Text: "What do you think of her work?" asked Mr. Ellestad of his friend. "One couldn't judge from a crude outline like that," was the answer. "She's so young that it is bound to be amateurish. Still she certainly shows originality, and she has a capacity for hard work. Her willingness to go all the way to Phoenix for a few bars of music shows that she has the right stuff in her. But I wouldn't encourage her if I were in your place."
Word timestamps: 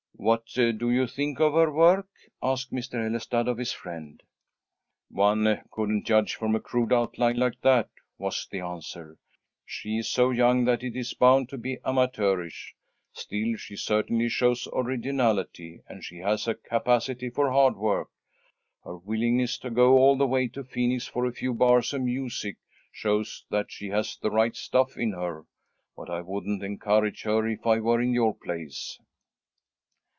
"What 0.23 0.45
do 0.53 0.91
you 0.91 1.07
think 1.07 1.39
of 1.39 1.53
her 1.53 1.71
work?" 1.73 2.07
asked 2.43 2.71
Mr. 2.71 3.03
Ellestad 3.03 3.47
of 3.47 3.57
his 3.57 3.71
friend. 3.71 4.21
"One 5.09 5.63
couldn't 5.71 6.05
judge 6.05 6.35
from 6.35 6.53
a 6.53 6.59
crude 6.59 6.93
outline 6.93 7.37
like 7.37 7.59
that," 7.61 7.89
was 8.19 8.47
the 8.51 8.59
answer. 8.59 9.17
"She's 9.65 10.07
so 10.09 10.29
young 10.29 10.63
that 10.65 10.83
it 10.83 10.95
is 10.95 11.15
bound 11.15 11.49
to 11.49 11.57
be 11.57 11.79
amateurish. 11.83 12.75
Still 13.13 13.57
she 13.57 13.75
certainly 13.75 14.29
shows 14.29 14.67
originality, 14.71 15.81
and 15.87 16.03
she 16.03 16.17
has 16.19 16.47
a 16.47 16.53
capacity 16.53 17.31
for 17.31 17.51
hard 17.51 17.75
work. 17.75 18.11
Her 18.83 18.97
willingness 18.99 19.57
to 19.57 19.71
go 19.71 19.97
all 19.97 20.15
the 20.17 20.27
way 20.27 20.49
to 20.49 20.63
Phoenix 20.63 21.07
for 21.07 21.25
a 21.25 21.33
few 21.33 21.51
bars 21.51 21.93
of 21.95 22.03
music 22.03 22.57
shows 22.91 23.43
that 23.49 23.71
she 23.71 23.87
has 23.87 24.17
the 24.21 24.29
right 24.29 24.55
stuff 24.55 24.97
in 24.97 25.13
her. 25.13 25.47
But 25.97 26.11
I 26.11 26.21
wouldn't 26.21 26.61
encourage 26.63 27.23
her 27.23 27.47
if 27.47 27.65
I 27.65 27.79
were 27.79 27.99
in 27.99 28.13
your 28.13 28.35
place." 28.35 28.99